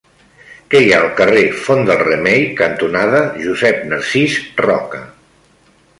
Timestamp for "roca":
4.67-5.07